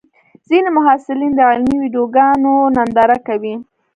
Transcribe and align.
ځینې 0.47 0.69
محصلین 0.77 1.31
د 1.35 1.39
علمي 1.49 1.77
ویډیوګانو 1.81 2.53
ننداره 2.75 3.17
کوي. 3.27 3.55